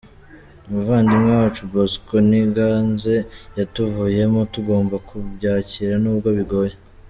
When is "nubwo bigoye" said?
6.03-6.73